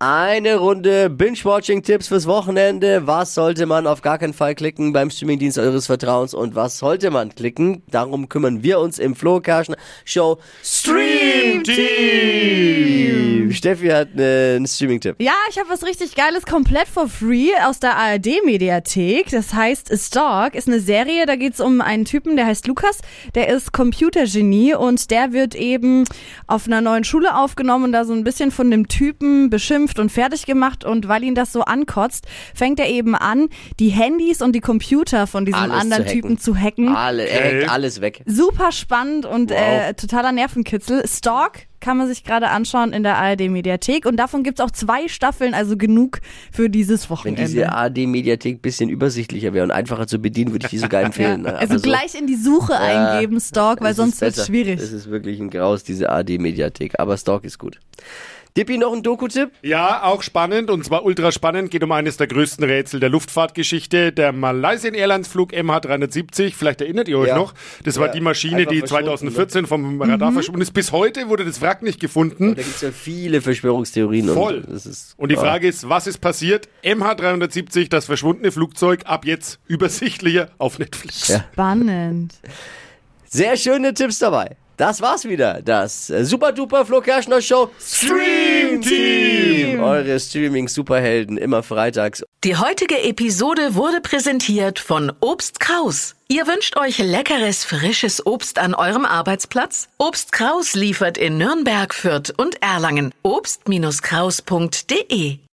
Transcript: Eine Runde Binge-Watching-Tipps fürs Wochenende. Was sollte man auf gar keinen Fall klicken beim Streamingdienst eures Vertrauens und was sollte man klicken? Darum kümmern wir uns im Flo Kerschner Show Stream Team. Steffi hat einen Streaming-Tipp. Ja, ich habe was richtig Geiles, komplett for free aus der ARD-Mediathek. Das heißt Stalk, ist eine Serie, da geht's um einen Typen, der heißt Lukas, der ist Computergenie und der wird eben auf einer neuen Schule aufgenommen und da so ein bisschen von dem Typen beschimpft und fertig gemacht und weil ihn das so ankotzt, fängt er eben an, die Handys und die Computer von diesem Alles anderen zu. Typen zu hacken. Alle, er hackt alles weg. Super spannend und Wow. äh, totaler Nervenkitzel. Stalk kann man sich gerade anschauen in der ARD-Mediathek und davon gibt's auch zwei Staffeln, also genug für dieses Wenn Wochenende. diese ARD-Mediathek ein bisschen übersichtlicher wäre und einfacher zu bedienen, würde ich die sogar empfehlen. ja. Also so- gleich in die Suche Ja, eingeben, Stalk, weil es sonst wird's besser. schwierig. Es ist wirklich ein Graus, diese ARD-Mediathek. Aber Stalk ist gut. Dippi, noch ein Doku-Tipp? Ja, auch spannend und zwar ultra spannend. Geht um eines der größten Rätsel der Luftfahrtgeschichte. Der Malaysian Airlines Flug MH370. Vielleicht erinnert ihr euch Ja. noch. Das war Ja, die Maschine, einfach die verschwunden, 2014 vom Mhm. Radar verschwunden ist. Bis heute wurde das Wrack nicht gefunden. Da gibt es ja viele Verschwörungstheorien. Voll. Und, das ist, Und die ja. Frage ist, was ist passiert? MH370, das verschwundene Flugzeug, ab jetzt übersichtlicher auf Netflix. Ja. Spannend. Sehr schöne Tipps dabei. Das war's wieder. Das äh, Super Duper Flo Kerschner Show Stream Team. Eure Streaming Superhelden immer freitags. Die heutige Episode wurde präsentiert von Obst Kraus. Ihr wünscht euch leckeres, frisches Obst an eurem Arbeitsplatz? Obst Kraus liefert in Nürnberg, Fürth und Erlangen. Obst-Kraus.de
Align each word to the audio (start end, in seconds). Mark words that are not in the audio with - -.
Eine 0.00 0.58
Runde 0.58 1.10
Binge-Watching-Tipps 1.10 2.06
fürs 2.06 2.28
Wochenende. 2.28 3.08
Was 3.08 3.34
sollte 3.34 3.66
man 3.66 3.88
auf 3.88 4.00
gar 4.00 4.16
keinen 4.18 4.32
Fall 4.32 4.54
klicken 4.54 4.92
beim 4.92 5.10
Streamingdienst 5.10 5.58
eures 5.58 5.86
Vertrauens 5.86 6.34
und 6.34 6.54
was 6.54 6.78
sollte 6.78 7.10
man 7.10 7.34
klicken? 7.34 7.82
Darum 7.90 8.28
kümmern 8.28 8.62
wir 8.62 8.78
uns 8.78 9.00
im 9.00 9.16
Flo 9.16 9.40
Kerschner 9.40 9.76
Show 10.04 10.38
Stream 10.62 11.64
Team. 11.64 13.07
Steffi 13.58 13.88
hat 13.88 14.08
einen 14.16 14.66
Streaming-Tipp. 14.66 15.16
Ja, 15.18 15.32
ich 15.50 15.58
habe 15.58 15.68
was 15.68 15.84
richtig 15.84 16.14
Geiles, 16.14 16.46
komplett 16.46 16.88
for 16.88 17.08
free 17.08 17.50
aus 17.66 17.80
der 17.80 17.96
ARD-Mediathek. 17.96 19.30
Das 19.30 19.52
heißt 19.52 19.90
Stalk, 19.98 20.54
ist 20.54 20.68
eine 20.68 20.80
Serie, 20.80 21.26
da 21.26 21.36
geht's 21.36 21.60
um 21.60 21.80
einen 21.80 22.04
Typen, 22.04 22.36
der 22.36 22.46
heißt 22.46 22.66
Lukas, 22.66 22.98
der 23.34 23.48
ist 23.48 23.72
Computergenie 23.72 24.74
und 24.74 25.10
der 25.10 25.32
wird 25.32 25.54
eben 25.54 26.04
auf 26.46 26.66
einer 26.66 26.80
neuen 26.80 27.04
Schule 27.04 27.36
aufgenommen 27.36 27.86
und 27.86 27.92
da 27.92 28.04
so 28.04 28.12
ein 28.12 28.24
bisschen 28.24 28.50
von 28.50 28.70
dem 28.70 28.88
Typen 28.88 29.50
beschimpft 29.50 29.98
und 29.98 30.10
fertig 30.10 30.46
gemacht 30.46 30.84
und 30.84 31.08
weil 31.08 31.22
ihn 31.24 31.34
das 31.34 31.52
so 31.52 31.62
ankotzt, 31.62 32.26
fängt 32.54 32.80
er 32.80 32.88
eben 32.88 33.14
an, 33.14 33.48
die 33.80 33.88
Handys 33.90 34.40
und 34.40 34.52
die 34.52 34.60
Computer 34.60 35.26
von 35.26 35.44
diesem 35.44 35.60
Alles 35.60 35.80
anderen 35.82 36.06
zu. 36.06 36.12
Typen 36.12 36.38
zu 36.38 36.56
hacken. 36.56 36.94
Alle, 36.94 37.26
er 37.28 37.60
hackt 37.62 37.70
alles 37.70 38.00
weg. 38.00 38.22
Super 38.26 38.72
spannend 38.72 39.26
und 39.26 39.50
Wow. 39.50 39.56
äh, 39.58 39.94
totaler 39.94 40.32
Nervenkitzel. 40.32 41.06
Stalk 41.08 41.66
kann 41.80 41.96
man 41.96 42.08
sich 42.08 42.24
gerade 42.24 42.48
anschauen 42.48 42.92
in 42.92 43.02
der 43.02 43.16
ARD-Mediathek 43.18 44.06
und 44.06 44.16
davon 44.16 44.42
gibt's 44.42 44.60
auch 44.60 44.70
zwei 44.70 45.08
Staffeln, 45.08 45.54
also 45.54 45.76
genug 45.76 46.20
für 46.52 46.68
dieses 46.70 47.04
Wenn 47.04 47.16
Wochenende. 47.16 47.42
diese 47.44 47.72
ARD-Mediathek 47.72 48.56
ein 48.56 48.60
bisschen 48.60 48.88
übersichtlicher 48.90 49.52
wäre 49.54 49.64
und 49.64 49.70
einfacher 49.70 50.06
zu 50.06 50.18
bedienen, 50.18 50.52
würde 50.52 50.66
ich 50.66 50.70
die 50.70 50.78
sogar 50.78 51.02
empfehlen. 51.02 51.44
ja. 51.46 51.52
Also 51.54 51.76
so- 51.76 51.82
gleich 51.82 52.14
in 52.18 52.26
die 52.26 52.36
Suche 52.36 52.72
Ja, 52.72 53.12
eingeben, 53.14 53.40
Stalk, 53.40 53.80
weil 53.80 53.90
es 53.92 53.96
sonst 53.96 54.20
wird's 54.20 54.36
besser. 54.36 54.46
schwierig. 54.46 54.80
Es 54.80 54.92
ist 54.92 55.08
wirklich 55.10 55.38
ein 55.40 55.50
Graus, 55.50 55.84
diese 55.84 56.10
ARD-Mediathek. 56.10 56.98
Aber 56.98 57.16
Stalk 57.16 57.44
ist 57.44 57.58
gut. 57.58 57.78
Dippi, 58.58 58.76
noch 58.76 58.92
ein 58.92 59.04
Doku-Tipp? 59.04 59.52
Ja, 59.62 60.02
auch 60.02 60.22
spannend 60.22 60.68
und 60.68 60.84
zwar 60.84 61.04
ultra 61.04 61.30
spannend. 61.30 61.70
Geht 61.70 61.84
um 61.84 61.92
eines 61.92 62.16
der 62.16 62.26
größten 62.26 62.64
Rätsel 62.64 62.98
der 62.98 63.08
Luftfahrtgeschichte. 63.08 64.10
Der 64.10 64.32
Malaysian 64.32 64.94
Airlines 64.94 65.28
Flug 65.28 65.52
MH370. 65.52 66.54
Vielleicht 66.56 66.80
erinnert 66.80 67.06
ihr 67.06 67.18
euch 67.18 67.28
Ja. 67.28 67.36
noch. 67.36 67.54
Das 67.84 67.98
war 67.98 68.08
Ja, 68.08 68.12
die 68.14 68.20
Maschine, 68.20 68.56
einfach 68.58 68.72
die 68.72 68.78
verschwunden, 68.80 69.06
2014 69.06 69.66
vom 69.68 69.94
Mhm. 69.94 70.02
Radar 70.02 70.32
verschwunden 70.32 70.60
ist. 70.62 70.72
Bis 70.74 70.90
heute 70.90 71.28
wurde 71.28 71.44
das 71.44 71.60
Wrack 71.62 71.82
nicht 71.82 72.00
gefunden. 72.00 72.56
Da 72.56 72.62
gibt 72.62 72.74
es 72.74 72.80
ja 72.80 72.90
viele 72.90 73.40
Verschwörungstheorien. 73.42 74.28
Voll. 74.28 74.64
Und, 74.66 74.74
das 74.74 74.86
ist, 74.86 75.14
Und 75.16 75.28
die 75.30 75.36
ja. 75.36 75.40
Frage 75.40 75.68
ist, 75.68 75.88
was 75.88 76.08
ist 76.08 76.18
passiert? 76.18 76.68
MH370, 76.82 77.88
das 77.88 78.06
verschwundene 78.06 78.50
Flugzeug, 78.50 79.02
ab 79.04 79.24
jetzt 79.24 79.60
übersichtlicher 79.68 80.48
auf 80.58 80.80
Netflix. 80.80 81.28
Ja. 81.28 81.44
Spannend. 81.52 82.34
Sehr 83.26 83.56
schöne 83.56 83.94
Tipps 83.94 84.18
dabei. 84.18 84.56
Das 84.78 85.02
war's 85.02 85.24
wieder. 85.24 85.60
Das 85.62 86.08
äh, 86.08 86.24
Super 86.24 86.52
Duper 86.52 86.86
Flo 86.86 87.00
Kerschner 87.00 87.42
Show 87.42 87.70
Stream 87.80 88.80
Team. 88.80 89.80
Eure 89.80 90.20
Streaming 90.20 90.68
Superhelden 90.68 91.36
immer 91.36 91.64
freitags. 91.64 92.24
Die 92.44 92.56
heutige 92.56 93.02
Episode 93.02 93.74
wurde 93.74 94.00
präsentiert 94.00 94.78
von 94.78 95.12
Obst 95.20 95.58
Kraus. 95.58 96.14
Ihr 96.28 96.46
wünscht 96.46 96.76
euch 96.76 96.98
leckeres, 96.98 97.64
frisches 97.64 98.24
Obst 98.24 98.60
an 98.60 98.74
eurem 98.74 99.04
Arbeitsplatz? 99.04 99.88
Obst 99.98 100.30
Kraus 100.30 100.74
liefert 100.74 101.18
in 101.18 101.38
Nürnberg, 101.38 101.92
Fürth 101.92 102.32
und 102.36 102.62
Erlangen. 102.62 103.12
Obst-Kraus.de 103.22 105.38